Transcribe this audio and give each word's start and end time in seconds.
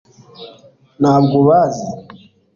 ntabwo 1.01 1.33
ubazi 1.41 1.85